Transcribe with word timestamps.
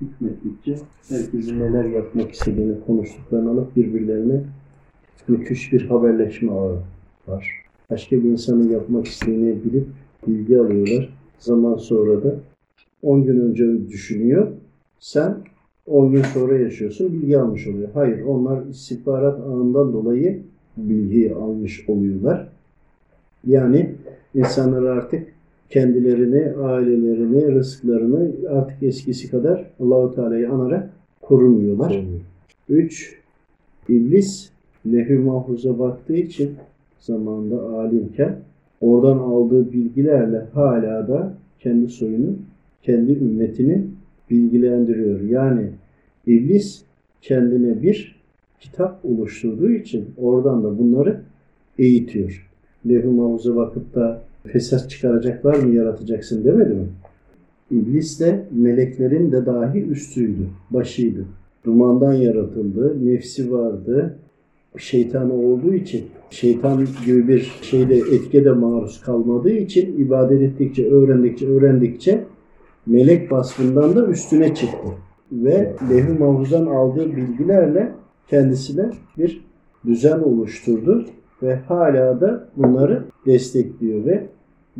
hükmettikçe 0.00 0.76
herkesin 1.08 1.60
neler 1.60 1.84
yapmak 1.84 2.32
istediğini 2.32 2.74
konuştuklarını 2.86 3.50
alıp 3.50 3.76
birbirlerine 3.76 4.42
müthiş 5.28 5.72
bir 5.72 5.86
haberleşme 5.86 6.52
ağı 6.52 6.78
var. 7.28 7.64
Başka 7.90 8.16
bir 8.16 8.30
insanın 8.30 8.68
yapmak 8.68 9.06
istediğini 9.06 9.64
bilip 9.64 9.86
bilgi 10.26 10.58
alıyorlar. 10.58 11.08
Zaman 11.38 11.76
sonra 11.76 12.24
da 12.24 12.34
10 13.02 13.24
gün 13.24 13.40
önce 13.40 13.88
düşünüyor. 13.88 14.48
Sen 14.98 15.36
10 15.86 16.12
gün 16.12 16.22
sonra 16.22 16.58
yaşıyorsun, 16.58 17.12
bilgi 17.12 17.38
almış 17.38 17.66
oluyor. 17.66 17.88
Hayır, 17.94 18.22
onlar 18.22 18.66
istihbarat 18.66 19.40
ağından 19.40 19.92
dolayı 19.92 20.42
bilgiyi 20.76 21.34
almış 21.34 21.88
oluyorlar. 21.88 22.48
Yani 23.46 23.94
insanlar 24.34 24.82
artık 24.82 25.37
kendilerini, 25.70 26.52
ailelerini, 26.56 27.54
rızıklarını 27.54 28.30
artık 28.48 28.82
eskisi 28.82 29.30
kadar 29.30 29.70
Allahu 29.80 30.14
Teala'yı 30.14 30.50
anarak 30.50 30.90
korumuyorlar. 31.20 32.04
Üç, 32.68 33.18
iblis 33.88 34.50
lehü 34.86 35.18
mahfuza 35.18 35.78
baktığı 35.78 36.16
için 36.16 36.50
zamanında 37.00 37.62
alimken 37.62 38.36
oradan 38.80 39.18
aldığı 39.18 39.72
bilgilerle 39.72 40.46
hala 40.52 41.08
da 41.08 41.34
kendi 41.60 41.88
soyunu, 41.88 42.36
kendi 42.82 43.12
ümmetini 43.12 43.84
bilgilendiriyor. 44.30 45.20
Yani 45.20 45.66
iblis 46.26 46.82
kendine 47.22 47.82
bir 47.82 48.18
kitap 48.60 49.04
oluşturduğu 49.04 49.70
için 49.70 50.04
oradan 50.16 50.64
da 50.64 50.78
bunları 50.78 51.20
eğitiyor. 51.78 52.48
Lehü 52.88 53.08
mahfuza 53.08 53.56
bakıp 53.56 53.94
da 53.94 54.27
fesat 54.46 54.90
çıkaracaklar 54.90 55.54
mı 55.54 55.74
yaratacaksın 55.74 56.44
demedi 56.44 56.74
mi? 56.74 56.86
İblis 57.70 58.20
de 58.20 58.44
meleklerin 58.50 59.32
de 59.32 59.46
dahi 59.46 59.82
üstüydü, 59.82 60.48
başıydı. 60.70 61.24
Dumandan 61.64 62.12
yaratıldı, 62.12 63.06
nefsi 63.06 63.52
vardı, 63.52 64.18
şeytanı 64.76 65.34
olduğu 65.34 65.74
için, 65.74 66.04
şeytan 66.30 66.86
gibi 67.06 67.28
bir 67.28 67.52
şeyde 67.62 67.96
etkede 67.96 68.52
maruz 68.52 69.00
kalmadığı 69.00 69.52
için 69.52 69.98
ibadet 69.98 70.42
ettikçe, 70.42 70.90
öğrendikçe, 70.90 71.48
öğrendikçe 71.48 72.24
melek 72.86 73.32
vasfından 73.32 73.96
da 73.96 74.06
üstüne 74.06 74.54
çıktı. 74.54 74.88
Ve 75.32 75.72
lehü 75.90 76.18
mahfuzdan 76.18 76.66
aldığı 76.66 77.16
bilgilerle 77.16 77.92
kendisine 78.28 78.90
bir 79.18 79.44
düzen 79.86 80.18
oluşturdu 80.18 81.06
ve 81.42 81.56
hala 81.56 82.20
da 82.20 82.48
bunları 82.56 83.04
destekliyor 83.26 84.04
ve 84.04 84.26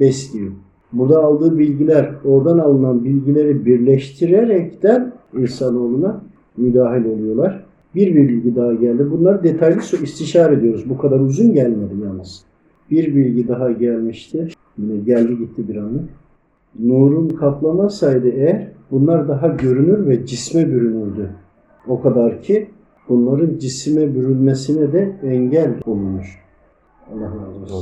besliyor. 0.00 0.52
Burada 0.92 1.24
aldığı 1.24 1.58
bilgiler, 1.58 2.10
oradan 2.24 2.58
alınan 2.58 3.04
bilgileri 3.04 3.66
birleştirerekten 3.66 5.12
insanoğluna 5.36 6.22
müdahil 6.56 7.04
oluyorlar. 7.04 7.64
Bir 7.94 8.14
bilgi 8.14 8.56
daha 8.56 8.74
geldi. 8.74 9.10
Bunları 9.10 9.42
detaylı 9.42 9.80
istişare 10.02 10.54
ediyoruz. 10.54 10.84
Bu 10.88 10.98
kadar 10.98 11.20
uzun 11.20 11.52
gelmedi 11.52 11.94
yalnız. 12.04 12.44
Bir 12.90 13.14
bilgi 13.16 13.48
daha 13.48 13.72
gelmişti. 13.72 14.48
Yine 14.78 14.96
geldi 14.96 15.38
gitti 15.38 15.68
bir 15.68 15.76
anı. 15.76 16.02
Nurun 16.78 17.28
kaplamasaydı 17.28 18.28
eğer 18.28 18.68
bunlar 18.90 19.28
daha 19.28 19.48
görünür 19.48 20.06
ve 20.06 20.26
cisme 20.26 20.66
bürünürdü. 20.66 21.30
O 21.88 22.00
kadar 22.00 22.42
ki 22.42 22.68
bunların 23.08 23.58
cisime 23.58 24.14
bürünmesine 24.14 24.92
de 24.92 25.16
engel 25.22 25.74
olunmuş. 25.86 26.38
Allah 27.12 27.26
razı 27.26 27.62
olsun. 27.62 27.76